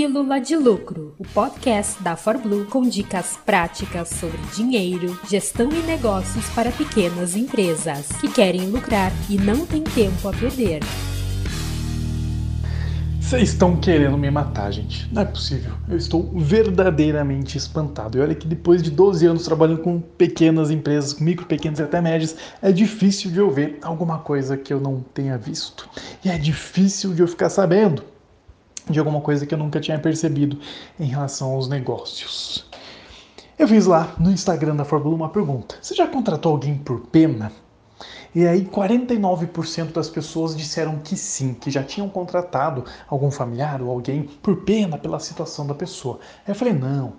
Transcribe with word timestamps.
Pílula 0.00 0.40
de 0.40 0.56
Lucro, 0.56 1.14
o 1.18 1.24
podcast 1.24 2.02
da 2.02 2.16
ForBlue 2.16 2.64
com 2.64 2.88
dicas 2.88 3.38
práticas 3.44 4.08
sobre 4.08 4.38
dinheiro, 4.56 5.20
gestão 5.28 5.68
e 5.70 5.82
negócios 5.82 6.48
para 6.54 6.72
pequenas 6.72 7.36
empresas 7.36 8.08
que 8.18 8.32
querem 8.32 8.70
lucrar 8.70 9.12
e 9.28 9.36
não 9.36 9.66
têm 9.66 9.84
tempo 9.84 10.26
a 10.26 10.32
perder. 10.32 10.80
Vocês 13.20 13.50
estão 13.50 13.76
querendo 13.76 14.16
me 14.16 14.30
matar, 14.30 14.70
gente. 14.72 15.06
Não 15.12 15.20
é 15.20 15.26
possível. 15.26 15.74
Eu 15.86 15.98
estou 15.98 16.32
verdadeiramente 16.34 17.58
espantado. 17.58 18.16
E 18.16 18.22
olha 18.22 18.34
que 18.34 18.48
depois 18.48 18.82
de 18.82 18.90
12 18.90 19.26
anos 19.26 19.44
trabalhando 19.44 19.82
com 19.82 20.00
pequenas 20.00 20.70
empresas, 20.70 21.20
micro, 21.20 21.44
pequenas 21.44 21.78
e 21.78 21.82
até 21.82 22.00
médias, 22.00 22.34
é 22.62 22.72
difícil 22.72 23.30
de 23.30 23.38
eu 23.38 23.50
ver 23.50 23.78
alguma 23.82 24.20
coisa 24.20 24.56
que 24.56 24.72
eu 24.72 24.80
não 24.80 25.04
tenha 25.12 25.36
visto. 25.36 25.86
E 26.24 26.30
é 26.30 26.38
difícil 26.38 27.12
de 27.12 27.20
eu 27.20 27.28
ficar 27.28 27.50
sabendo 27.50 28.02
de 28.90 28.98
alguma 28.98 29.20
coisa 29.20 29.46
que 29.46 29.54
eu 29.54 29.58
nunca 29.58 29.80
tinha 29.80 29.98
percebido 29.98 30.58
em 30.98 31.06
relação 31.06 31.52
aos 31.52 31.68
negócios. 31.68 32.68
Eu 33.58 33.68
fiz 33.68 33.86
lá 33.86 34.14
no 34.18 34.30
Instagram 34.30 34.76
da 34.76 34.84
Fórmula 34.84 35.14
uma 35.14 35.28
pergunta: 35.28 35.76
Você 35.80 35.94
já 35.94 36.06
contratou 36.06 36.52
alguém 36.52 36.76
por 36.76 37.00
pena? 37.00 37.52
E 38.34 38.46
aí 38.46 38.64
49% 38.64 39.92
das 39.92 40.08
pessoas 40.08 40.56
disseram 40.56 40.98
que 40.98 41.16
sim, 41.16 41.52
que 41.52 41.70
já 41.70 41.82
tinham 41.82 42.08
contratado 42.08 42.84
algum 43.08 43.30
familiar 43.30 43.82
ou 43.82 43.90
alguém 43.90 44.22
por 44.22 44.62
pena 44.64 44.96
pela 44.96 45.18
situação 45.18 45.66
da 45.66 45.74
pessoa. 45.74 46.20
Aí 46.46 46.52
eu 46.52 46.54
falei, 46.54 46.72
não, 46.72 47.14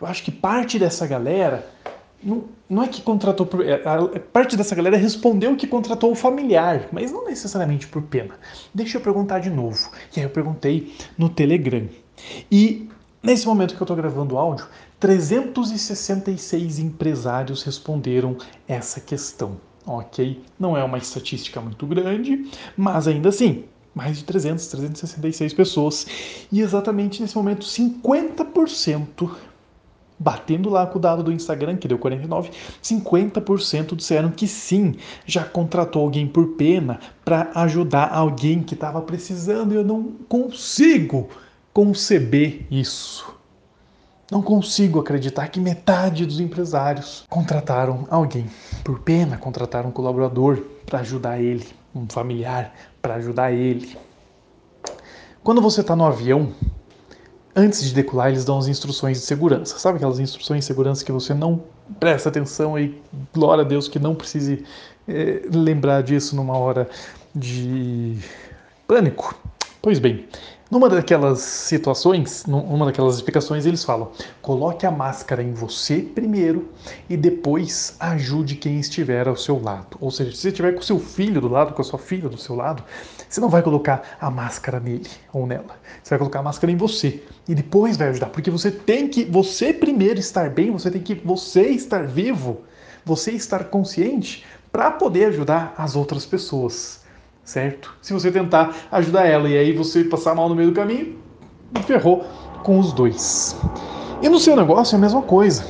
eu 0.00 0.06
acho 0.06 0.22
que 0.22 0.30
parte 0.32 0.78
dessa 0.78 1.06
galera 1.06 1.68
não, 2.22 2.44
não 2.68 2.82
é 2.82 2.88
que 2.88 3.02
contratou 3.02 3.46
por. 3.46 3.66
É, 3.66 3.78
parte 4.32 4.56
dessa 4.56 4.74
galera 4.74 4.96
respondeu 4.96 5.56
que 5.56 5.66
contratou 5.66 6.12
o 6.12 6.14
familiar, 6.14 6.88
mas 6.92 7.12
não 7.12 7.24
necessariamente 7.24 7.86
por 7.86 8.02
pena. 8.02 8.34
Deixa 8.74 8.98
eu 8.98 9.00
perguntar 9.00 9.38
de 9.38 9.50
novo. 9.50 9.90
E 10.16 10.20
aí 10.20 10.26
eu 10.26 10.30
perguntei 10.30 10.94
no 11.16 11.28
Telegram. 11.28 11.88
E 12.50 12.88
nesse 13.22 13.46
momento 13.46 13.74
que 13.74 13.80
eu 13.82 13.84
estou 13.84 13.96
gravando 13.96 14.34
o 14.34 14.38
áudio, 14.38 14.66
366 14.98 16.78
empresários 16.78 17.62
responderam 17.62 18.36
essa 18.66 19.00
questão 19.00 19.58
ok? 19.86 20.42
Não 20.58 20.76
é 20.76 20.82
uma 20.82 20.98
estatística 20.98 21.60
muito 21.60 21.86
grande, 21.86 22.50
mas 22.76 23.06
ainda 23.06 23.28
assim, 23.28 23.64
mais 23.94 24.18
de 24.18 24.24
300, 24.24 24.66
366 24.66 25.54
pessoas. 25.54 26.06
E 26.50 26.60
exatamente 26.60 27.22
nesse 27.22 27.36
momento, 27.36 27.64
50%, 27.64 29.30
batendo 30.18 30.70
lá 30.70 30.86
com 30.86 30.98
o 30.98 31.00
dado 31.00 31.22
do 31.22 31.32
Instagram, 31.32 31.76
que 31.76 31.88
deu 31.88 31.98
49, 31.98 32.50
50% 32.82 33.94
disseram 33.94 34.30
que 34.30 34.46
sim, 34.46 34.94
já 35.26 35.44
contratou 35.44 36.02
alguém 36.02 36.26
por 36.26 36.56
pena 36.56 36.98
para 37.24 37.50
ajudar 37.54 38.12
alguém 38.12 38.62
que 38.62 38.74
estava 38.74 39.02
precisando 39.02 39.72
e 39.72 39.76
eu 39.76 39.84
não 39.84 40.12
consigo 40.28 41.28
conceber 41.72 42.66
isso. 42.70 43.34
Não 44.30 44.42
consigo 44.42 44.98
acreditar 44.98 45.46
que 45.48 45.60
metade 45.60 46.26
dos 46.26 46.40
empresários 46.40 47.24
contrataram 47.28 48.08
alguém 48.10 48.46
por 48.82 48.98
pena, 48.98 49.36
contrataram 49.36 49.90
um 49.90 49.92
colaborador 49.92 50.64
para 50.84 51.00
ajudar 51.00 51.40
ele, 51.40 51.66
um 51.94 52.06
familiar 52.08 52.74
para 53.00 53.14
ajudar 53.14 53.52
ele. 53.52 53.96
Quando 55.44 55.62
você 55.62 55.80
está 55.80 55.94
no 55.94 56.04
avião, 56.04 56.52
antes 57.56 57.82
de 57.82 57.94
decolar, 57.94 58.28
eles 58.28 58.44
dão 58.44 58.58
as 58.58 58.68
instruções 58.68 59.18
de 59.18 59.26
segurança. 59.26 59.78
Sabe 59.78 59.96
aquelas 59.96 60.20
instruções 60.20 60.60
de 60.60 60.66
segurança 60.66 61.04
que 61.04 61.10
você 61.10 61.32
não 61.32 61.62
presta 61.98 62.28
atenção 62.28 62.78
e 62.78 63.00
glória 63.32 63.64
a 63.64 63.66
Deus 63.66 63.88
que 63.88 63.98
não 63.98 64.14
precise 64.14 64.64
é, 65.08 65.42
lembrar 65.50 66.02
disso 66.02 66.36
numa 66.36 66.56
hora 66.58 66.88
de 67.34 68.18
pânico? 68.86 69.34
Pois 69.80 69.98
bem, 69.98 70.26
numa 70.70 70.88
daquelas 70.88 71.40
situações, 71.40 72.44
numa 72.46 72.86
daquelas 72.86 73.16
explicações, 73.16 73.66
eles 73.66 73.84
falam: 73.84 74.10
coloque 74.42 74.84
a 74.84 74.90
máscara 74.90 75.42
em 75.42 75.52
você 75.52 75.98
primeiro 75.98 76.68
e 77.08 77.16
depois 77.16 77.94
ajude 78.00 78.56
quem 78.56 78.78
estiver 78.78 79.28
ao 79.28 79.36
seu 79.36 79.62
lado. 79.62 79.96
Ou 80.00 80.10
seja, 80.10 80.32
se 80.32 80.38
você 80.38 80.48
estiver 80.48 80.74
com 80.74 80.82
seu 80.82 80.98
filho 80.98 81.40
do 81.40 81.48
lado, 81.48 81.72
com 81.72 81.82
a 81.82 81.84
sua 81.84 81.98
filha 81.98 82.28
do 82.28 82.38
seu 82.38 82.54
lado, 82.54 82.82
você 83.28 83.40
não 83.40 83.48
vai 83.48 83.62
colocar 83.62 84.16
a 84.20 84.30
máscara 84.30 84.80
nele 84.80 85.08
ou 85.32 85.46
nela. 85.46 85.76
Você 86.02 86.10
vai 86.10 86.18
colocar 86.18 86.40
a 86.40 86.42
máscara 86.42 86.72
em 86.72 86.76
você 86.76 87.22
e 87.48 87.54
depois 87.54 87.96
vai 87.96 88.08
ajudar, 88.08 88.30
porque 88.30 88.50
você 88.50 88.70
tem 88.70 89.08
que 89.08 89.24
você 89.24 89.72
primeiro 89.72 90.18
estar 90.18 90.50
bem, 90.50 90.70
você 90.70 90.90
tem 90.90 91.00
que 91.00 91.14
você 91.14 91.68
estar 91.68 92.06
vivo, 92.06 92.62
você 93.04 93.32
estar 93.32 93.64
consciente 93.64 94.44
para 94.72 94.90
poder 94.90 95.26
ajudar 95.26 95.74
as 95.78 95.96
outras 95.96 96.26
pessoas 96.26 97.05
certo? 97.46 97.94
Se 98.02 98.12
você 98.12 98.30
tentar 98.30 98.76
ajudar 98.90 99.24
ela 99.24 99.48
e 99.48 99.56
aí 99.56 99.72
você 99.72 100.04
passar 100.04 100.34
mal 100.34 100.48
no 100.48 100.54
meio 100.54 100.70
do 100.70 100.74
caminho, 100.74 101.16
ferrou 101.86 102.26
com 102.62 102.78
os 102.78 102.92
dois. 102.92 103.56
E 104.20 104.28
no 104.28 104.38
seu 104.38 104.56
negócio 104.56 104.96
é 104.96 104.98
a 104.98 105.00
mesma 105.00 105.22
coisa. 105.22 105.64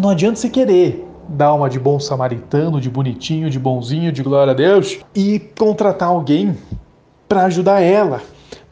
Não 0.00 0.10
adianta 0.10 0.36
você 0.36 0.48
querer 0.48 1.04
dar 1.28 1.52
uma 1.54 1.68
de 1.68 1.80
bom 1.80 1.98
samaritano, 1.98 2.80
de 2.80 2.88
bonitinho, 2.88 3.50
de 3.50 3.58
bonzinho, 3.58 4.12
de 4.12 4.22
glória 4.22 4.52
a 4.52 4.54
Deus 4.54 5.00
e 5.14 5.40
contratar 5.58 6.08
alguém 6.08 6.56
para 7.28 7.44
ajudar 7.46 7.80
ela. 7.80 8.22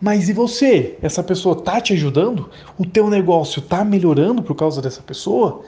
Mas 0.01 0.29
e 0.29 0.33
você? 0.33 0.97
Essa 1.03 1.23
pessoa 1.23 1.57
tá 1.57 1.81
te 1.81 1.95
ajudando? 1.95 2.49
O 2.79 2.87
teu 2.87 3.11
negócio 3.11 3.61
tá 3.61 3.85
melhorando 3.85 4.43
por 4.43 4.55
causa 4.55 4.81
dessa 4.81 5.03
pessoa? 5.03 5.63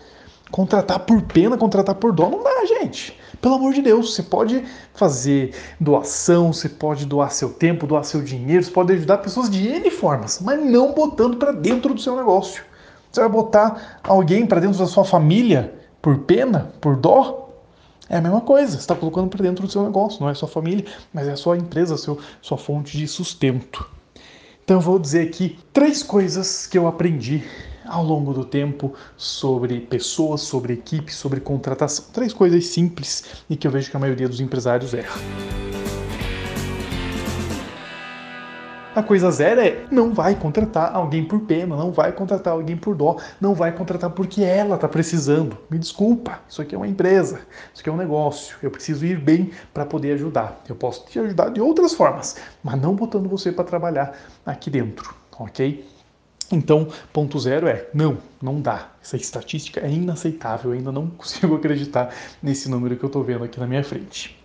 Contratar 0.50 1.00
por 1.00 1.20
pena, 1.22 1.56
contratar 1.56 1.94
por 1.96 2.12
dó, 2.12 2.30
não 2.30 2.42
dá, 2.42 2.64
gente. 2.66 3.18
Pelo 3.40 3.56
amor 3.56 3.72
de 3.72 3.82
Deus, 3.82 4.14
você 4.14 4.22
pode 4.22 4.64
fazer 4.94 5.54
doação, 5.80 6.52
você 6.52 6.68
pode 6.68 7.04
doar 7.04 7.30
seu 7.30 7.52
tempo, 7.52 7.86
doar 7.86 8.04
seu 8.04 8.22
dinheiro, 8.22 8.62
você 8.62 8.70
pode 8.70 8.92
ajudar 8.92 9.18
pessoas 9.18 9.50
de 9.50 9.66
N 9.66 9.90
formas, 9.90 10.40
mas 10.40 10.64
não 10.64 10.92
botando 10.92 11.36
para 11.36 11.52
dentro 11.52 11.92
do 11.92 12.00
seu 12.00 12.16
negócio. 12.16 12.64
Você 13.10 13.20
vai 13.20 13.28
botar 13.28 14.00
alguém 14.02 14.46
para 14.46 14.60
dentro 14.60 14.78
da 14.78 14.86
sua 14.86 15.04
família 15.04 15.74
por 16.00 16.18
pena, 16.18 16.72
por 16.80 16.96
dó? 16.96 17.50
É 18.08 18.18
a 18.18 18.20
mesma 18.20 18.40
coisa, 18.40 18.72
você 18.72 18.78
está 18.78 18.94
colocando 18.94 19.28
para 19.28 19.42
dentro 19.42 19.66
do 19.66 19.72
seu 19.72 19.82
negócio, 19.82 20.20
não 20.20 20.30
é 20.30 20.34
sua 20.34 20.48
família, 20.48 20.84
mas 21.12 21.26
é 21.26 21.32
a 21.32 21.36
sua 21.36 21.56
empresa, 21.56 21.96
seu, 21.96 22.18
sua 22.40 22.56
fonte 22.56 22.96
de 22.96 23.08
sustento. 23.08 23.88
Então 24.64 24.76
eu 24.76 24.80
vou 24.80 24.98
dizer 24.98 25.26
aqui 25.28 25.58
três 25.72 26.02
coisas 26.02 26.66
que 26.66 26.78
eu 26.78 26.86
aprendi 26.86 27.44
ao 27.86 28.04
longo 28.04 28.32
do 28.32 28.44
tempo 28.44 28.94
sobre 29.16 29.80
pessoas, 29.80 30.42
sobre 30.42 30.74
equipe, 30.74 31.12
sobre 31.12 31.40
contratação. 31.40 32.06
Três 32.12 32.32
coisas 32.32 32.66
simples 32.66 33.24
e 33.48 33.56
que 33.56 33.66
eu 33.66 33.70
vejo 33.70 33.90
que 33.90 33.96
a 33.96 34.00
maioria 34.00 34.28
dos 34.28 34.40
empresários 34.40 34.94
erra. 34.94 35.16
A 38.96 39.02
coisa 39.02 39.30
zero 39.30 39.60
é 39.60 39.84
não 39.90 40.14
vai 40.14 40.34
contratar 40.34 40.96
alguém 40.96 41.22
por 41.22 41.40
pena, 41.40 41.76
não 41.76 41.92
vai 41.92 42.12
contratar 42.12 42.54
alguém 42.54 42.78
por 42.78 42.94
dó, 42.94 43.18
não 43.38 43.52
vai 43.54 43.70
contratar 43.70 44.08
porque 44.08 44.42
ela 44.42 44.76
está 44.76 44.88
precisando. 44.88 45.58
Me 45.68 45.78
desculpa, 45.78 46.40
isso 46.48 46.62
aqui 46.62 46.74
é 46.74 46.78
uma 46.78 46.88
empresa, 46.88 47.40
isso 47.74 47.82
aqui 47.82 47.90
é 47.90 47.92
um 47.92 47.96
negócio. 47.98 48.56
Eu 48.62 48.70
preciso 48.70 49.04
ir 49.04 49.20
bem 49.20 49.50
para 49.74 49.84
poder 49.84 50.12
ajudar. 50.12 50.62
Eu 50.66 50.74
posso 50.74 51.04
te 51.04 51.18
ajudar 51.18 51.50
de 51.50 51.60
outras 51.60 51.92
formas, 51.92 52.36
mas 52.64 52.80
não 52.80 52.94
botando 52.94 53.28
você 53.28 53.52
para 53.52 53.64
trabalhar 53.64 54.16
aqui 54.46 54.70
dentro, 54.70 55.14
ok? 55.38 55.95
Então, 56.50 56.88
ponto 57.12 57.38
zero 57.40 57.66
é 57.66 57.88
não, 57.92 58.18
não 58.40 58.60
dá. 58.60 58.90
Essa 59.02 59.16
estatística 59.16 59.80
é 59.80 59.90
inaceitável, 59.90 60.70
eu 60.70 60.78
ainda 60.78 60.92
não 60.92 61.08
consigo 61.18 61.56
acreditar 61.56 62.14
nesse 62.42 62.70
número 62.70 62.96
que 62.96 63.04
eu 63.04 63.08
estou 63.08 63.24
vendo 63.24 63.44
aqui 63.44 63.58
na 63.58 63.66
minha 63.66 63.82
frente. 63.82 64.38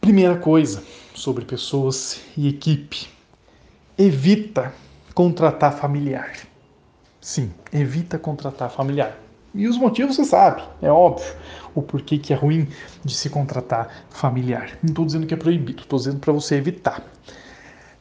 Primeira 0.00 0.36
coisa 0.36 0.82
sobre 1.14 1.44
pessoas 1.44 2.20
e 2.36 2.48
equipe: 2.48 3.08
evita 3.98 4.72
contratar 5.14 5.76
familiar. 5.76 6.32
Sim, 7.20 7.50
evita 7.72 8.18
contratar 8.18 8.70
familiar. 8.70 9.18
E 9.54 9.68
os 9.68 9.78
motivos 9.78 10.16
você 10.16 10.24
sabe, 10.24 10.62
é 10.82 10.90
óbvio. 10.90 11.32
O 11.74 11.80
porquê 11.80 12.18
que 12.18 12.32
é 12.32 12.36
ruim 12.36 12.68
de 13.04 13.14
se 13.14 13.30
contratar 13.30 14.04
familiar. 14.10 14.78
Não 14.82 14.90
estou 14.90 15.06
dizendo 15.06 15.26
que 15.26 15.34
é 15.34 15.36
proibido, 15.36 15.82
estou 15.82 15.98
dizendo 15.98 16.18
para 16.18 16.32
você 16.32 16.56
evitar. 16.56 17.02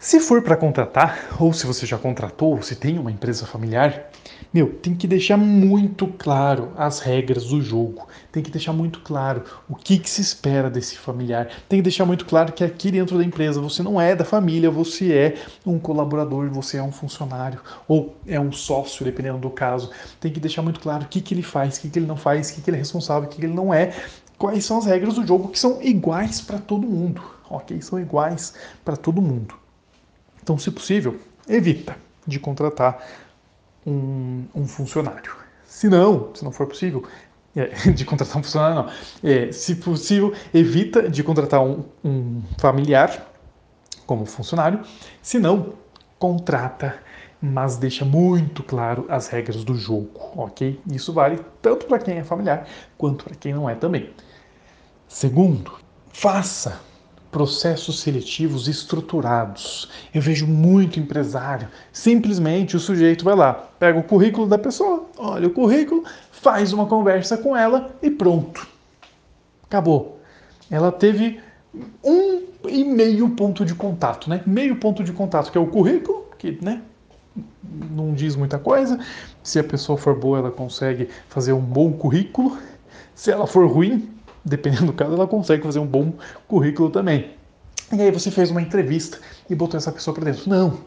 Se 0.04 0.20
for 0.20 0.42
para 0.42 0.58
contratar, 0.58 1.34
ou 1.40 1.54
se 1.54 1.66
você 1.66 1.86
já 1.86 1.98
contratou, 1.98 2.58
ou 2.58 2.62
se 2.62 2.76
tem 2.76 3.00
uma 3.00 3.10
empresa 3.10 3.46
familiar, 3.46 4.10
meu, 4.54 4.74
tem 4.74 4.94
que 4.94 5.08
deixar 5.08 5.38
muito 5.38 6.08
claro 6.08 6.74
as 6.76 7.00
regras 7.00 7.46
do 7.46 7.62
jogo. 7.62 8.06
Tem 8.30 8.44
que 8.44 8.52
deixar 8.52 8.74
muito 8.74 9.00
claro 9.00 9.46
o 9.70 9.76
que, 9.78 9.98
que, 9.98 10.10
se 10.10 10.20
espera 10.20 10.70
desse 10.70 10.98
familiar. 10.98 11.48
Tem 11.70 11.80
que 11.80 11.84
deixar 11.84 12.04
muito 12.04 12.26
claro 12.26 12.52
que 12.52 12.66
aqui 12.66 12.92
dentro 12.92 13.18
da 13.18 13.24
empresa 13.24 13.62
você 13.62 13.82
não 13.82 14.00
é 14.00 14.14
da 14.14 14.26
família, 14.26 14.70
você 14.70 15.14
é 15.14 15.36
um 15.66 15.80
colaborador, 15.80 16.50
você 16.50 16.76
é 16.76 16.84
um 16.84 16.92
funcionário 16.92 17.62
ou 17.88 18.14
é 18.28 18.38
um 18.38 18.52
sócio, 18.52 19.06
dependendo 19.06 19.38
do 19.38 19.50
caso. 19.50 19.90
Tem 20.20 20.34
que 20.34 20.40
deixar 20.42 20.62
muito 20.64 20.82
claro 20.82 21.06
o 21.06 21.08
que, 21.08 21.22
que 21.22 21.34
ele 21.34 21.44
faz, 21.44 21.78
o 21.78 21.82
que, 21.82 21.90
que 21.90 22.00
ele 22.00 22.08
não 22.08 22.18
faz, 22.18 22.50
o 22.50 22.56
que, 22.56 22.62
que 22.62 22.70
ele 22.70 22.76
é 22.76 22.80
responsável, 22.80 23.30
o 23.30 23.32
que, 23.32 23.38
que 23.40 23.46
ele 23.46 23.56
não 23.56 23.74
é. 23.74 23.96
Quais 24.38 24.66
são 24.66 24.80
as 24.80 24.86
regras 24.86 25.14
do 25.16 25.26
jogo 25.26 25.48
que 25.48 25.58
são 25.58 25.82
iguais 25.82 26.42
para 26.42 26.60
todo 26.60 26.86
mundo, 26.86 27.24
ok? 27.50 27.82
São 27.82 27.98
iguais 27.98 28.54
para 28.84 28.98
todo 28.98 29.22
mundo. 29.22 29.63
Então, 30.44 30.58
se 30.58 30.70
possível, 30.70 31.18
evita 31.48 31.96
de 32.28 32.38
contratar 32.38 33.02
um, 33.88 34.44
um 34.54 34.68
funcionário. 34.68 35.34
Se 35.66 35.88
não, 35.88 36.36
se 36.36 36.44
não 36.44 36.52
for 36.52 36.68
possível, 36.68 37.08
é, 37.56 37.68
de 37.92 38.04
contratar 38.04 38.38
um 38.38 38.44
funcionário, 38.44 38.76
não. 38.76 38.90
É, 39.24 39.54
se 39.54 39.76
possível, 39.76 40.34
evita 40.54 41.10
de 41.10 41.24
contratar 41.24 41.62
um, 41.62 41.86
um 42.04 42.42
familiar 42.58 43.26
como 44.06 44.26
funcionário. 44.26 44.82
Se 45.22 45.40
não, 45.40 45.76
contrata 46.20 47.00
mas 47.46 47.76
deixa 47.76 48.06
muito 48.06 48.64
claro 48.64 49.06
as 49.10 49.28
regras 49.28 49.66
do 49.66 49.76
jogo, 49.76 50.32
ok? 50.38 50.80
Isso 50.90 51.12
vale 51.12 51.42
tanto 51.62 51.88
para 51.88 52.00
quem 52.00 52.18
é 52.18 52.24
familiar 52.24 52.66
quanto 52.98 53.26
para 53.26 53.36
quem 53.36 53.54
não 53.54 53.70
é 53.70 53.76
também. 53.76 54.12
Segundo, 55.10 55.74
faça 56.08 56.80
processos 57.34 58.00
seletivos 58.00 58.68
estruturados. 58.68 59.90
Eu 60.14 60.22
vejo 60.22 60.48
muito 60.48 61.00
empresário, 61.00 61.68
simplesmente 61.92 62.78
o 62.78 62.80
sujeito 62.80 63.26
vai 63.26 63.36
lá, 63.36 63.54
pega 63.80 64.00
o 64.00 64.04
currículo 64.04 64.48
da 64.48 64.58
pessoa, 64.58 65.08
olha 65.18 65.48
o 65.48 65.52
currículo, 65.52 66.04
faz 66.32 66.72
uma 66.72 66.86
conversa 66.86 67.36
com 67.36 67.58
ela 67.58 67.94
e 68.02 68.10
pronto. 68.12 68.66
Acabou. 69.64 70.20
Ela 70.70 70.92
teve 70.92 71.40
um 72.04 72.44
e 72.70 72.86
meio 72.86 73.28
ponto 73.32 73.66
de 73.66 73.74
contato, 73.74 74.30
né? 74.30 74.44
Meio 74.46 74.76
ponto 74.76 75.04
de 75.04 75.12
contato, 75.12 75.52
que 75.52 75.58
é 75.58 75.62
o 75.62 75.68
currículo, 75.68 76.28
que, 76.38 76.60
né? 76.62 76.82
Não 77.90 78.14
diz 78.14 78.36
muita 78.36 78.60
coisa. 78.60 79.00
Se 79.42 79.58
a 79.58 79.64
pessoa 79.64 79.98
for 79.98 80.18
boa, 80.18 80.38
ela 80.38 80.52
consegue 80.52 81.10
fazer 81.28 81.52
um 81.52 81.60
bom 81.60 81.92
currículo. 81.94 82.56
Se 83.16 83.32
ela 83.32 83.48
for 83.48 83.66
ruim, 83.68 84.08
dependendo 84.44 84.88
do 84.88 84.94
caso, 84.94 85.14
ela 85.14 85.28
consegue 85.28 85.64
fazer 85.64 85.80
um 85.80 85.88
bom 85.88 86.14
currículo 86.48 86.90
também. 86.90 87.32
E 87.92 88.02
aí 88.02 88.12
você 88.12 88.32
fez 88.32 88.50
uma 88.50 88.62
entrevista 88.62 89.20
e 89.50 89.54
botou 89.54 89.78
essa 89.78 89.92
pessoa 89.92 90.16
para 90.16 90.32
dentro. 90.32 90.50
Não, 90.50 90.80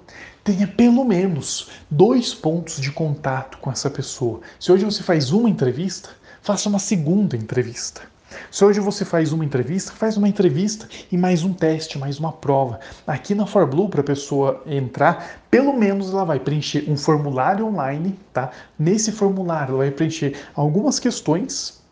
tenha 0.42 0.66
pelo 0.66 1.04
menos 1.04 1.70
dois 1.90 2.34
pontos 2.34 2.80
de 2.80 2.90
contato 2.90 3.58
com 3.58 3.70
essa 3.70 3.88
pessoa. 3.88 4.40
Se 4.58 4.72
hoje 4.72 4.84
você 4.84 5.02
faz 5.02 5.30
uma 5.30 5.48
entrevista, 5.48 6.10
faça 6.42 6.68
uma 6.68 6.78
segunda 6.78 7.36
entrevista. 7.36 8.02
Se 8.50 8.64
hoje 8.64 8.80
você 8.80 9.04
faz 9.04 9.32
uma 9.32 9.44
entrevista, 9.44 9.92
faz 9.92 10.16
uma 10.16 10.28
entrevista 10.28 10.88
e 11.10 11.16
mais 11.16 11.44
um 11.44 11.52
teste, 11.52 11.98
mais 11.98 12.18
uma 12.18 12.32
prova. 12.32 12.80
Aqui 13.06 13.34
na 13.34 13.46
ForBlue, 13.46 13.88
para 13.88 14.00
a 14.00 14.04
pessoa 14.04 14.62
entrar, 14.66 15.42
pelo 15.50 15.72
menos 15.72 16.10
ela 16.10 16.24
vai 16.24 16.40
preencher 16.40 16.90
um 16.90 16.96
formulário 16.96 17.66
online, 17.66 18.18
tá? 18.32 18.50
Nesse 18.78 19.12
formulário 19.12 19.74
ela 19.74 19.84
vai 19.84 19.90
preencher 19.90 20.36
algumas 20.54 20.98
questões 20.98 21.85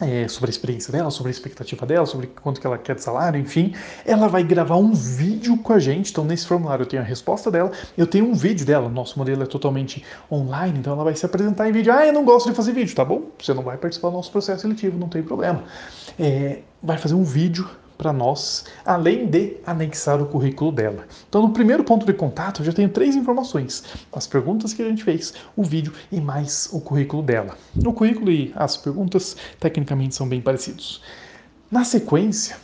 é, 0.00 0.28
sobre 0.28 0.48
a 0.48 0.52
experiência 0.52 0.92
dela, 0.92 1.10
sobre 1.10 1.30
a 1.30 1.32
expectativa 1.32 1.84
dela, 1.86 2.06
sobre 2.06 2.28
quanto 2.28 2.60
que 2.60 2.66
ela 2.66 2.78
quer 2.78 2.94
de 2.94 3.02
salário, 3.02 3.40
enfim. 3.40 3.74
Ela 4.04 4.28
vai 4.28 4.42
gravar 4.42 4.76
um 4.76 4.92
vídeo 4.92 5.56
com 5.58 5.72
a 5.72 5.78
gente. 5.78 6.10
Então, 6.10 6.24
nesse 6.24 6.46
formulário 6.46 6.82
eu 6.82 6.86
tenho 6.86 7.02
a 7.02 7.04
resposta 7.04 7.50
dela, 7.50 7.72
eu 7.96 8.06
tenho 8.06 8.26
um 8.26 8.34
vídeo 8.34 8.64
dela. 8.64 8.88
Nosso 8.88 9.18
modelo 9.18 9.42
é 9.42 9.46
totalmente 9.46 10.04
online, 10.30 10.78
então 10.78 10.92
ela 10.92 11.04
vai 11.04 11.14
se 11.14 11.26
apresentar 11.26 11.68
em 11.68 11.72
vídeo. 11.72 11.92
Ah, 11.92 12.06
eu 12.06 12.12
não 12.12 12.24
gosto 12.24 12.48
de 12.48 12.54
fazer 12.54 12.72
vídeo, 12.72 12.94
tá 12.94 13.04
bom? 13.04 13.30
Você 13.38 13.52
não 13.52 13.62
vai 13.62 13.76
participar 13.76 14.10
do 14.10 14.14
nosso 14.14 14.30
processo 14.30 14.62
seletivo, 14.62 14.98
não 14.98 15.08
tem 15.08 15.22
problema. 15.22 15.64
É, 16.18 16.60
vai 16.82 16.98
fazer 16.98 17.14
um 17.14 17.24
vídeo 17.24 17.68
para 17.98 18.12
nós, 18.12 18.64
além 18.86 19.26
de 19.26 19.56
anexar 19.66 20.22
o 20.22 20.26
currículo 20.26 20.70
dela. 20.70 21.04
Então, 21.28 21.42
no 21.42 21.50
primeiro 21.50 21.82
ponto 21.82 22.06
de 22.06 22.12
contato, 22.12 22.62
eu 22.62 22.66
já 22.66 22.72
tenho 22.72 22.88
três 22.88 23.16
informações: 23.16 23.82
as 24.12 24.26
perguntas 24.26 24.72
que 24.72 24.80
a 24.80 24.88
gente 24.88 25.02
fez, 25.02 25.34
o 25.56 25.64
vídeo 25.64 25.92
e 26.10 26.20
mais 26.20 26.68
o 26.72 26.80
currículo 26.80 27.22
dela. 27.22 27.58
O 27.84 27.92
currículo 27.92 28.30
e 28.30 28.52
as 28.54 28.76
perguntas, 28.76 29.36
tecnicamente, 29.58 30.14
são 30.14 30.28
bem 30.28 30.40
parecidos. 30.40 31.02
Na 31.70 31.84
sequência, 31.84 32.56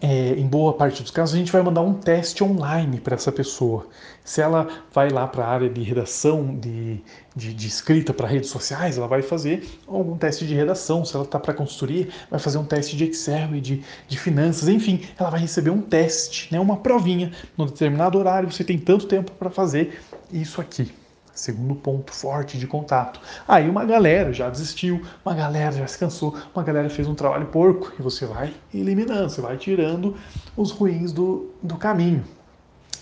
é, 0.00 0.30
em 0.32 0.46
boa 0.46 0.74
parte 0.74 1.02
dos 1.02 1.10
casos, 1.10 1.34
a 1.34 1.38
gente 1.38 1.52
vai 1.52 1.62
mandar 1.62 1.80
um 1.82 1.94
teste 1.94 2.44
online 2.44 3.00
para 3.00 3.14
essa 3.14 3.32
pessoa. 3.32 3.86
Se 4.24 4.40
ela 4.40 4.68
vai 4.92 5.10
lá 5.10 5.26
para 5.26 5.44
a 5.44 5.48
área 5.48 5.68
de 5.68 5.82
redação, 5.82 6.54
de, 6.56 7.00
de, 7.34 7.54
de 7.54 7.66
escrita 7.66 8.12
para 8.12 8.26
redes 8.26 8.50
sociais, 8.50 8.98
ela 8.98 9.08
vai 9.08 9.22
fazer 9.22 9.66
algum 9.86 10.16
teste 10.16 10.46
de 10.46 10.54
redação. 10.54 11.04
Se 11.04 11.14
ela 11.14 11.24
está 11.24 11.38
para 11.38 11.54
consultoria, 11.54 12.08
vai 12.30 12.38
fazer 12.38 12.58
um 12.58 12.64
teste 12.64 12.96
de 12.96 13.04
Excel 13.04 13.54
e 13.54 13.60
de, 13.60 13.82
de 14.08 14.18
finanças. 14.18 14.68
Enfim, 14.68 15.00
ela 15.18 15.30
vai 15.30 15.40
receber 15.40 15.70
um 15.70 15.80
teste, 15.80 16.52
né, 16.52 16.60
uma 16.60 16.76
provinha. 16.76 17.32
Num 17.56 17.66
determinado 17.66 18.18
horário, 18.18 18.50
você 18.50 18.62
tem 18.62 18.78
tanto 18.78 19.06
tempo 19.06 19.32
para 19.32 19.50
fazer 19.50 20.00
isso 20.32 20.60
aqui. 20.60 21.01
Segundo 21.34 21.74
ponto 21.74 22.12
forte 22.12 22.58
de 22.58 22.66
contato. 22.66 23.20
Aí 23.48 23.68
uma 23.68 23.84
galera 23.84 24.32
já 24.32 24.50
desistiu, 24.50 25.02
uma 25.24 25.34
galera 25.34 25.72
já 25.72 25.86
se 25.86 25.98
cansou, 25.98 26.36
uma 26.54 26.62
galera 26.62 26.90
fez 26.90 27.08
um 27.08 27.14
trabalho 27.14 27.46
porco 27.46 27.92
e 27.98 28.02
você 28.02 28.26
vai 28.26 28.54
eliminando, 28.72 29.30
você 29.30 29.40
vai 29.40 29.56
tirando 29.56 30.16
os 30.56 30.70
ruins 30.70 31.12
do, 31.12 31.50
do 31.62 31.76
caminho. 31.76 32.24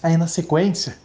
Aí 0.03 0.17
na 0.17 0.27
sequência, 0.27 0.97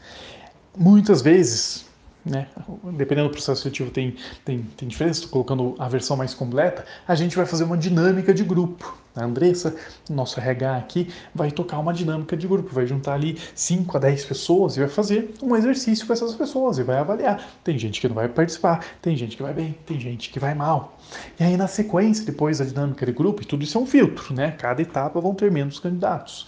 muitas 0.77 1.21
vezes 1.21 1.84
né? 2.25 2.47
Dependendo 2.93 3.29
do 3.29 3.31
processo 3.31 3.61
seletivo 3.61 3.91
tem, 3.91 4.15
tem, 4.43 4.63
tem 4.75 4.87
diferença, 4.87 5.19
estou 5.19 5.31
colocando 5.31 5.75
a 5.77 5.87
versão 5.87 6.17
mais 6.17 6.33
completa, 6.33 6.83
a 7.07 7.13
gente 7.13 7.35
vai 7.35 7.45
fazer 7.45 7.63
uma 7.63 7.77
dinâmica 7.77 8.33
de 8.33 8.43
grupo. 8.43 8.97
A 9.15 9.23
Andressa, 9.23 9.73
nosso 10.09 10.37
RH 10.41 10.75
aqui, 10.75 11.07
vai 11.33 11.49
tocar 11.49 11.79
uma 11.79 11.93
dinâmica 11.93 12.35
de 12.35 12.45
grupo, 12.47 12.73
vai 12.73 12.85
juntar 12.85 13.13
ali 13.13 13.39
5 13.53 13.95
a 13.95 13.99
10 13.99 14.25
pessoas 14.25 14.75
e 14.75 14.79
vai 14.79 14.89
fazer 14.89 15.33
um 15.41 15.55
exercício 15.55 16.05
com 16.05 16.11
essas 16.11 16.33
pessoas 16.35 16.79
e 16.79 16.83
vai 16.83 16.97
avaliar. 16.97 17.41
Tem 17.63 17.77
gente 17.79 18.01
que 18.01 18.09
não 18.09 18.15
vai 18.15 18.27
participar, 18.27 18.83
tem 19.01 19.15
gente 19.15 19.37
que 19.37 19.43
vai 19.43 19.53
bem, 19.53 19.77
tem 19.85 19.97
gente 19.99 20.29
que 20.29 20.39
vai 20.39 20.53
mal. 20.53 20.97
E 21.39 21.43
aí 21.43 21.55
na 21.55 21.67
sequência, 21.67 22.25
depois 22.25 22.57
da 22.57 22.65
dinâmica 22.65 23.05
de 23.05 23.13
grupo, 23.13 23.41
e 23.41 23.45
tudo 23.45 23.63
isso 23.63 23.77
é 23.77 23.81
um 23.81 23.85
filtro, 23.85 24.33
né? 24.33 24.51
Cada 24.51 24.81
etapa 24.81 25.21
vão 25.21 25.33
ter 25.33 25.49
menos 25.49 25.79
candidatos. 25.79 26.47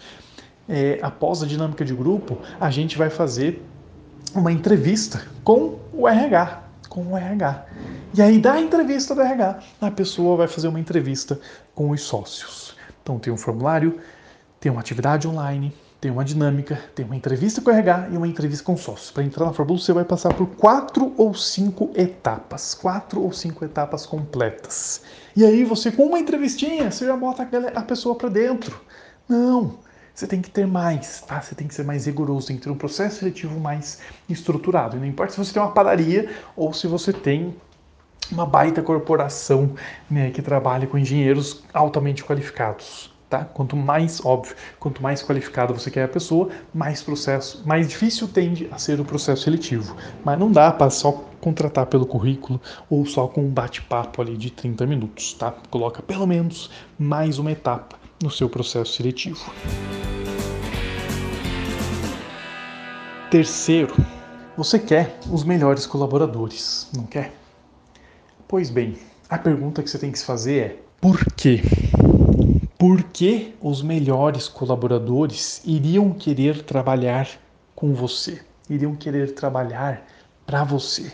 É, 0.68 1.00
após 1.01 1.41
a 1.41 1.47
dinâmica 1.47 1.85
de 1.85 1.94
grupo, 1.94 2.38
a 2.59 2.69
gente 2.69 2.97
vai 2.97 3.09
fazer 3.09 3.63
uma 4.33 4.51
entrevista 4.51 5.25
com 5.44 5.79
o 5.94 6.07
RH, 6.07 6.63
com 6.89 7.01
o 7.01 7.18
RH. 7.18 7.65
E 8.13 8.21
aí 8.21 8.39
da 8.39 8.59
entrevista 8.59 9.13
do 9.13 9.21
RH, 9.21 9.59
a 9.81 9.91
pessoa 9.91 10.38
vai 10.38 10.47
fazer 10.47 10.68
uma 10.68 10.79
entrevista 10.79 11.39
com 11.75 11.91
os 11.91 12.01
sócios. 12.01 12.75
Então 13.01 13.19
tem 13.19 13.31
um 13.31 13.38
formulário, 13.38 14.00
tem 14.59 14.71
uma 14.71 14.81
atividade 14.81 15.27
online, 15.27 15.74
tem 16.00 16.12
uma 16.12 16.24
dinâmica, 16.24 16.79
tem 16.94 17.06
uma 17.06 17.15
entrevista 17.15 17.62
com 17.62 17.69
o 17.69 17.74
RH 17.74 18.09
e 18.12 18.18
uma 18.18 18.27
entrevista 18.27 18.63
com 18.63 18.77
sócios. 18.77 19.12
Para 19.12 19.24
entrar 19.24 19.45
na 19.45 19.53
Fórmula 19.53 19.79
você 19.79 19.94
vai 19.94 20.06
passar 20.06 20.33
por 20.33 20.47
quatro 20.47 21.13
ou 21.18 21.33
cinco 21.33 21.91
etapas, 21.95 22.73
quatro 22.73 23.21
ou 23.21 23.31
cinco 23.31 23.65
etapas 23.65 24.06
completas. 24.06 25.01
E 25.35 25.44
aí 25.45 25.63
você 25.63 25.91
com 25.91 26.06
uma 26.06 26.19
entrevistinha, 26.19 26.91
você 26.91 27.06
já 27.06 27.15
bota 27.15 27.47
a 27.75 27.81
pessoa 27.81 28.15
para 28.15 28.30
dentro. 28.30 28.80
Não, 29.27 29.77
você 30.18 30.25
tem 30.25 30.42
que 30.42 30.50
ter 30.50 30.66
mais, 30.66 31.22
tá? 31.22 31.40
Você 31.40 31.54
tem 31.54 31.68
que 31.68 31.75
ser 31.75 31.84
mais 31.84 32.08
rigoroso, 32.08 32.48
tem 32.48 32.58
que 32.58 32.64
ter 32.64 32.72
um 32.72 32.75
processo 32.75 33.19
seletivo 33.19 33.60
mais 33.60 34.00
estruturado. 34.28 34.98
E 34.98 35.00
não 35.00 35.06
importa 35.06 35.34
se 35.34 35.38
você 35.38 35.54
tem 35.54 35.62
uma 35.62 35.72
padaria 35.72 36.31
ou 36.56 36.74
se 36.74 36.88
você 36.88 37.14
tem 37.14 37.56
uma 38.31 38.44
baita 38.44 38.81
corporação 38.81 39.75
né, 40.10 40.31
que 40.31 40.42
trabalha 40.42 40.88
com 40.88 40.98
engenheiros 40.98 41.64
altamente 41.72 42.24
qualificados. 42.24 43.14
Tá? 43.30 43.46
Quanto 43.46 43.75
mais 43.75 44.25
óbvio, 44.25 44.56
quanto 44.80 45.04
mais 45.04 45.22
qualificado 45.22 45.72
você 45.72 45.92
quer 45.92 46.06
a 46.06 46.08
pessoa, 46.08 46.50
mais 46.74 47.04
processo, 47.04 47.62
mais 47.64 47.88
difícil 47.88 48.28
tende 48.28 48.68
a 48.72 48.80
ser 48.80 49.00
o 49.00 49.06
processo 49.06 49.44
seletivo. 49.44 49.96
Mas 50.25 50.40
não 50.40 50.52
dá 50.52 50.72
para 50.72 50.90
só 50.90 51.12
contratar 51.40 51.86
pelo 51.86 52.08
currículo 52.08 52.59
ou 52.90 53.06
só 53.06 53.28
com 53.28 53.42
um 53.42 53.50
bate-papo 53.52 54.19
ali 54.19 54.36
de 54.36 54.50
30 54.50 54.88
minutos, 54.88 55.33
tá? 55.33 55.54
Coloca 55.69 56.02
pelo 56.02 56.26
menos 56.26 56.71
mais 56.97 57.38
uma 57.38 57.52
etapa 57.52 58.06
no 58.21 58.31
seu 58.31 58.50
processo 58.50 58.94
seletivo. 58.94 59.52
Terceiro, 63.30 63.94
você 64.56 64.80
quer 64.80 65.19
os 65.31 65.44
melhores 65.44 65.86
colaboradores, 65.86 66.90
não 66.95 67.04
quer? 67.04 67.33
Pois 68.47 68.69
bem, 68.69 68.97
a 69.30 69.38
pergunta 69.38 69.83
que 69.83 69.90
você 69.90 70.00
tem 70.00 70.12
que 70.12 70.19
se 70.19 70.26
fazer 70.26 70.59
é: 70.59 70.80
por 71.02 71.24
quê? 71.36 71.62
Por 72.78 73.04
que 73.04 73.56
os 73.62 73.81
melhores 73.81 74.47
colaboradores 74.47 75.62
iriam 75.66 76.12
querer 76.12 76.64
trabalhar 76.64 77.28
com 77.76 77.94
você? 77.94 78.42
Iriam 78.69 78.95
querer 78.95 79.33
trabalhar 79.33 80.06
para 80.45 80.64
você? 80.64 81.12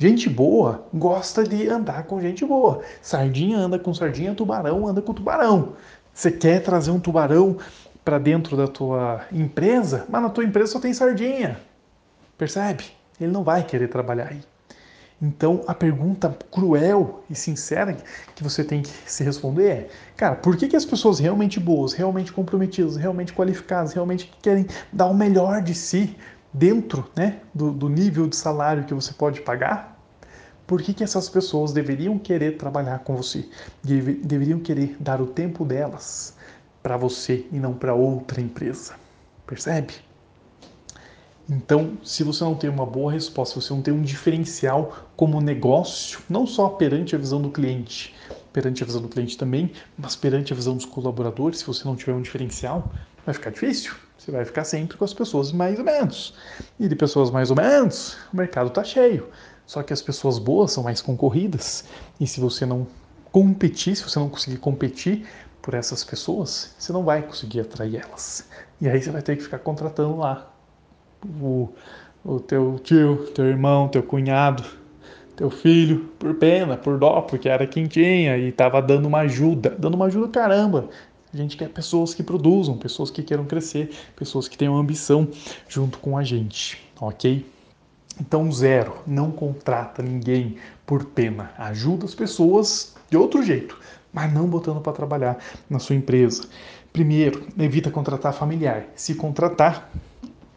Gente 0.00 0.30
boa 0.30 0.86
gosta 0.94 1.42
de 1.42 1.68
andar 1.68 2.04
com 2.04 2.20
gente 2.20 2.44
boa. 2.44 2.82
Sardinha 3.02 3.58
anda 3.58 3.78
com 3.78 3.92
sardinha, 3.92 4.34
tubarão 4.34 4.86
anda 4.86 5.02
com 5.02 5.12
tubarão. 5.12 5.72
Você 6.18 6.32
quer 6.32 6.60
trazer 6.64 6.90
um 6.90 6.98
tubarão 6.98 7.58
para 8.04 8.18
dentro 8.18 8.56
da 8.56 8.66
tua 8.66 9.24
empresa, 9.30 10.04
mas 10.08 10.20
na 10.20 10.28
tua 10.28 10.42
empresa 10.42 10.72
só 10.72 10.80
tem 10.80 10.92
sardinha. 10.92 11.60
Percebe? 12.36 12.86
Ele 13.20 13.30
não 13.30 13.44
vai 13.44 13.62
querer 13.62 13.86
trabalhar 13.86 14.26
aí. 14.32 14.40
Então 15.22 15.62
a 15.68 15.72
pergunta 15.72 16.36
cruel 16.50 17.22
e 17.30 17.36
sincera 17.36 17.96
que 18.34 18.42
você 18.42 18.64
tem 18.64 18.82
que 18.82 18.88
se 19.06 19.22
responder 19.22 19.68
é: 19.68 19.88
cara, 20.16 20.34
por 20.34 20.56
que, 20.56 20.66
que 20.66 20.74
as 20.74 20.84
pessoas 20.84 21.20
realmente 21.20 21.60
boas, 21.60 21.92
realmente 21.92 22.32
comprometidas, 22.32 22.96
realmente 22.96 23.32
qualificadas, 23.32 23.92
realmente 23.92 24.28
querem 24.42 24.66
dar 24.92 25.06
o 25.06 25.14
melhor 25.14 25.62
de 25.62 25.72
si 25.72 26.16
dentro 26.52 27.08
né, 27.14 27.38
do, 27.54 27.70
do 27.70 27.88
nível 27.88 28.26
de 28.26 28.34
salário 28.34 28.82
que 28.82 28.92
você 28.92 29.12
pode 29.12 29.40
pagar? 29.42 29.97
Por 30.68 30.82
que, 30.82 30.92
que 30.92 31.02
essas 31.02 31.30
pessoas 31.30 31.72
deveriam 31.72 32.18
querer 32.18 32.58
trabalhar 32.58 32.98
com 32.98 33.16
você? 33.16 33.48
Deve, 33.82 34.12
deveriam 34.16 34.60
querer 34.60 34.94
dar 35.00 35.18
o 35.18 35.26
tempo 35.26 35.64
delas 35.64 36.36
para 36.82 36.94
você 36.94 37.46
e 37.50 37.58
não 37.58 37.72
para 37.72 37.94
outra 37.94 38.38
empresa. 38.38 38.94
Percebe? 39.46 39.94
Então, 41.48 41.96
se 42.04 42.22
você 42.22 42.44
não 42.44 42.54
tem 42.54 42.68
uma 42.68 42.84
boa 42.84 43.10
resposta, 43.10 43.58
se 43.58 43.66
você 43.66 43.72
não 43.72 43.80
tem 43.80 43.94
um 43.94 44.02
diferencial 44.02 45.08
como 45.16 45.40
negócio, 45.40 46.20
não 46.28 46.46
só 46.46 46.68
perante 46.68 47.16
a 47.16 47.18
visão 47.18 47.40
do 47.40 47.50
cliente, 47.50 48.14
perante 48.52 48.82
a 48.82 48.86
visão 48.86 49.00
do 49.00 49.08
cliente 49.08 49.38
também, 49.38 49.72
mas 49.96 50.16
perante 50.16 50.52
a 50.52 50.56
visão 50.56 50.76
dos 50.76 50.84
colaboradores, 50.84 51.60
se 51.60 51.66
você 51.66 51.82
não 51.86 51.96
tiver 51.96 52.12
um 52.12 52.20
diferencial, 52.20 52.92
vai 53.24 53.32
ficar 53.32 53.48
difícil. 53.48 53.94
Você 54.18 54.30
vai 54.30 54.44
ficar 54.44 54.64
sempre 54.64 54.98
com 54.98 55.04
as 55.06 55.14
pessoas 55.14 55.50
mais 55.50 55.78
ou 55.78 55.84
menos. 55.86 56.34
E 56.78 56.86
de 56.86 56.94
pessoas 56.94 57.30
mais 57.30 57.48
ou 57.48 57.56
menos, 57.56 58.18
o 58.30 58.36
mercado 58.36 58.68
está 58.68 58.84
cheio. 58.84 59.28
Só 59.68 59.82
que 59.82 59.92
as 59.92 60.00
pessoas 60.00 60.38
boas 60.38 60.72
são 60.72 60.82
mais 60.82 61.02
concorridas. 61.02 61.84
E 62.18 62.26
se 62.26 62.40
você 62.40 62.64
não 62.64 62.86
competir, 63.30 63.94
se 63.94 64.02
você 64.02 64.18
não 64.18 64.30
conseguir 64.30 64.56
competir 64.56 65.26
por 65.60 65.74
essas 65.74 66.02
pessoas, 66.02 66.74
você 66.78 66.90
não 66.90 67.04
vai 67.04 67.20
conseguir 67.20 67.60
atrair 67.60 67.96
elas. 68.02 68.48
E 68.80 68.88
aí 68.88 69.00
você 69.00 69.10
vai 69.10 69.20
ter 69.20 69.36
que 69.36 69.42
ficar 69.42 69.58
contratando 69.58 70.16
lá 70.16 70.50
o, 71.38 71.68
o 72.24 72.40
teu 72.40 72.80
tio, 72.82 73.26
teu 73.34 73.44
irmão, 73.44 73.88
teu 73.88 74.02
cunhado, 74.02 74.64
teu 75.36 75.50
filho, 75.50 76.08
por 76.18 76.34
pena, 76.36 76.74
por 76.74 76.98
dó, 76.98 77.20
porque 77.20 77.46
era 77.46 77.66
quem 77.66 77.86
tinha 77.86 78.38
e 78.38 78.48
estava 78.48 78.80
dando 78.80 79.04
uma 79.04 79.18
ajuda, 79.18 79.76
dando 79.78 79.96
uma 79.96 80.06
ajuda 80.06 80.28
caramba. 80.28 80.88
A 81.30 81.36
gente 81.36 81.58
quer 81.58 81.68
pessoas 81.68 82.14
que 82.14 82.22
produzam, 82.22 82.78
pessoas 82.78 83.10
que 83.10 83.22
queiram 83.22 83.44
crescer, 83.44 83.90
pessoas 84.16 84.48
que 84.48 84.56
tenham 84.56 84.78
ambição 84.78 85.28
junto 85.68 85.98
com 85.98 86.16
a 86.16 86.24
gente, 86.24 86.80
ok? 86.98 87.44
Então, 88.20 88.50
zero, 88.50 88.96
não 89.06 89.30
contrata 89.30 90.02
ninguém 90.02 90.56
por 90.84 91.04
pena. 91.04 91.52
Ajuda 91.56 92.04
as 92.04 92.14
pessoas 92.14 92.94
de 93.10 93.16
outro 93.16 93.42
jeito, 93.42 93.78
mas 94.12 94.32
não 94.32 94.46
botando 94.46 94.80
para 94.80 94.92
trabalhar 94.92 95.38
na 95.68 95.78
sua 95.78 95.96
empresa. 95.96 96.48
Primeiro, 96.92 97.46
evita 97.58 97.90
contratar 97.90 98.32
familiar. 98.32 98.86
Se 98.96 99.14
contratar, 99.14 99.90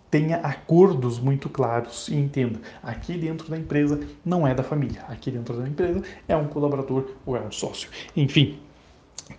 tenha 0.10 0.38
acordos 0.38 1.20
muito 1.20 1.50
claros 1.50 2.10
e 2.10 2.16
entenda, 2.16 2.60
aqui 2.84 3.18
dentro 3.18 3.50
da 3.50 3.58
empresa 3.58 3.98
não 4.26 4.46
é 4.46 4.54
da 4.54 4.62
família, 4.62 5.04
aqui 5.08 5.32
dentro 5.32 5.56
da 5.56 5.66
empresa 5.66 6.04
é 6.28 6.36
um 6.36 6.48
colaborador 6.48 7.12
ou 7.26 7.38
é 7.38 7.40
um 7.40 7.52
sócio. 7.52 7.90
Enfim, 8.16 8.60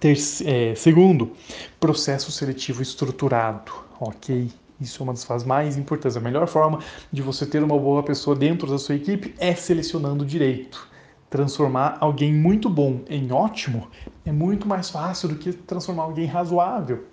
ter, 0.00 0.16
é, 0.46 0.74
segundo, 0.74 1.32
processo 1.78 2.32
seletivo 2.32 2.80
estruturado, 2.80 3.70
ok? 4.00 4.50
Isso 4.82 5.00
é 5.00 5.04
uma 5.04 5.12
das 5.12 5.22
fases 5.22 5.46
mais 5.46 5.76
importantes. 5.76 6.16
A 6.16 6.20
melhor 6.20 6.46
forma 6.48 6.80
de 7.12 7.22
você 7.22 7.46
ter 7.46 7.62
uma 7.62 7.78
boa 7.78 8.02
pessoa 8.02 8.34
dentro 8.34 8.68
da 8.68 8.78
sua 8.78 8.96
equipe 8.96 9.34
é 9.38 9.54
selecionando 9.54 10.26
direito. 10.26 10.88
Transformar 11.30 11.96
alguém 12.00 12.34
muito 12.34 12.68
bom 12.68 13.00
em 13.08 13.32
ótimo 13.32 13.88
é 14.26 14.32
muito 14.32 14.66
mais 14.66 14.90
fácil 14.90 15.28
do 15.28 15.36
que 15.36 15.52
transformar 15.52 16.02
alguém 16.02 16.26
razoável 16.26 17.04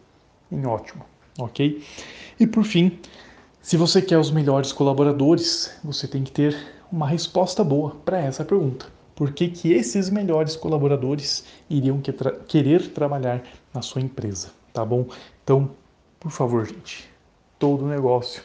em 0.51 0.65
ótimo, 0.65 1.05
ok? 1.37 1.81
E 2.39 2.47
por 2.47 2.63
fim, 2.63 2.99
se 3.61 3.77
você 3.77 4.01
quer 4.01 4.17
os 4.17 4.31
melhores 4.31 4.73
colaboradores, 4.73 5.77
você 5.83 6.07
tem 6.07 6.23
que 6.23 6.31
ter 6.31 6.57
uma 6.91 7.07
resposta 7.07 7.63
boa 7.63 7.95
para 8.03 8.19
essa 8.19 8.43
pergunta. 8.43 8.87
Por 9.15 9.31
que, 9.31 9.47
que 9.49 9.73
esses 9.73 10.09
melhores 10.09 10.55
colaboradores 10.55 11.45
iriam 11.69 12.01
que 12.01 12.11
tra 12.11 12.31
querer 12.31 12.87
trabalhar 12.93 13.43
na 13.73 13.81
sua 13.81 14.01
empresa, 14.01 14.49
tá 14.73 14.83
bom? 14.83 15.05
Então, 15.43 15.69
por 16.19 16.31
favor, 16.31 16.65
gente, 16.65 17.09
todo 17.59 17.85
negócio, 17.85 18.41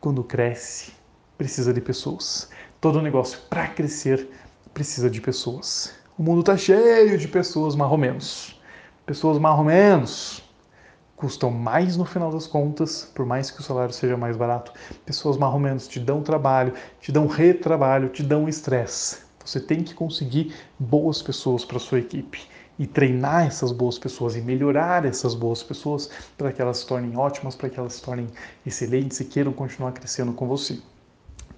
quando 0.00 0.22
cresce, 0.22 0.92
precisa 1.36 1.74
de 1.74 1.80
pessoas. 1.80 2.48
Todo 2.80 3.02
negócio, 3.02 3.40
para 3.50 3.66
crescer, 3.66 4.30
precisa 4.72 5.10
de 5.10 5.20
pessoas. 5.20 5.92
O 6.16 6.22
mundo 6.22 6.40
está 6.40 6.56
cheio 6.56 7.18
de 7.18 7.26
pessoas 7.26 7.74
marromenos. 7.74 8.58
Pessoas 9.04 9.38
marromenos 9.38 10.42
custam 11.16 11.50
mais 11.50 11.96
no 11.96 12.04
final 12.04 12.30
das 12.30 12.46
contas, 12.46 13.10
por 13.14 13.26
mais 13.26 13.50
que 13.50 13.60
o 13.60 13.62
salário 13.62 13.92
seja 13.92 14.16
mais 14.16 14.36
barato. 14.36 14.72
Pessoas 15.04 15.36
mais 15.36 15.52
ou 15.52 15.60
menos 15.60 15.88
te 15.88 15.98
dão 15.98 16.22
trabalho, 16.22 16.72
te 17.00 17.10
dão 17.10 17.26
retrabalho, 17.26 18.08
te 18.08 18.22
dão 18.22 18.48
estresse. 18.48 19.18
Você 19.44 19.58
tem 19.58 19.82
que 19.82 19.94
conseguir 19.94 20.54
boas 20.78 21.20
pessoas 21.20 21.64
para 21.64 21.80
sua 21.80 21.98
equipe 21.98 22.46
e 22.78 22.86
treinar 22.86 23.46
essas 23.46 23.72
boas 23.72 23.98
pessoas 23.98 24.36
e 24.36 24.40
melhorar 24.40 25.04
essas 25.04 25.34
boas 25.34 25.62
pessoas 25.62 26.08
para 26.36 26.52
que 26.52 26.60
elas 26.60 26.78
se 26.78 26.86
tornem 26.86 27.16
ótimas, 27.16 27.54
para 27.54 27.68
que 27.68 27.78
elas 27.78 27.94
se 27.94 28.02
tornem 28.02 28.28
excelentes 28.66 29.20
e 29.20 29.24
queiram 29.24 29.52
continuar 29.52 29.92
crescendo 29.92 30.32
com 30.32 30.46
você. 30.48 30.78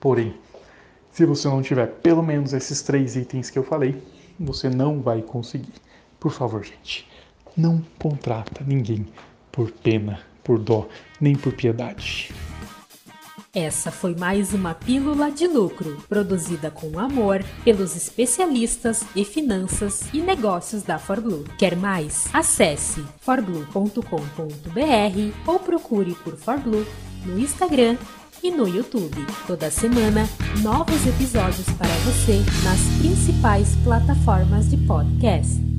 Porém, 0.01 0.35
se 1.13 1.25
você 1.25 1.49
não 1.49 1.63
tiver 1.63 1.87
pelo 1.87 2.23
menos 2.23 2.53
esses 2.53 2.83
três 2.83 3.17
itens 3.17 3.49
que 3.49 3.59
eu 3.59 3.65
falei, 3.65 4.03
você 4.39 4.69
não 4.69 5.01
vai 5.01 5.23
conseguir. 5.23 5.73
Por 6.19 6.33
favor, 6.33 6.65
gente, 6.65 7.09
não 7.57 7.81
contrata 7.99 8.65
ninguém 8.67 9.07
por 9.53 9.71
pena, 9.71 10.21
por 10.43 10.59
dó, 10.59 10.89
nem 11.21 11.37
por 11.37 11.53
piedade. 11.53 12.33
Essa 13.55 13.93
foi 13.93 14.17
mais 14.17 14.53
uma 14.53 14.75
Pílula 14.75 15.31
de 15.31 15.47
Lucro, 15.47 16.03
produzida 16.09 16.73
com 16.73 16.99
amor 16.99 17.45
pelos 17.63 17.95
especialistas 17.95 19.05
em 19.15 19.25
finanças 19.25 20.03
e 20.13 20.21
negócios 20.21 20.83
da 20.83 20.99
ForBlue. 20.99 21.45
Quer 21.57 21.77
mais? 21.77 22.27
Acesse 22.33 23.05
forblue.com.br 23.21 24.03
ou 25.47 25.61
procure 25.61 26.17
por 26.25 26.37
ForBlue 26.37 26.85
no 27.25 27.39
Instagram 27.39 27.97
e 28.43 28.51
no 28.51 28.67
YouTube. 28.67 29.25
Toda 29.47 29.71
semana, 29.71 30.29
novos 30.61 31.07
episódios 31.07 31.71
para 31.79 31.95
você 32.05 32.43
nas 32.65 32.81
principais 32.99 33.77
plataformas 33.85 34.69
de 34.69 34.77
podcast. 34.79 35.74